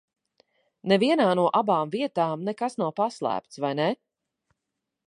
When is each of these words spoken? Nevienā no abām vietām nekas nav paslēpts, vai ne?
Nevienā 0.91 1.27
no 1.39 1.45
abām 1.59 1.93
vietām 1.97 2.47
nekas 2.49 2.79
nav 2.85 2.91
paslēpts, 3.03 3.63
vai 3.67 3.75
ne? 3.83 3.89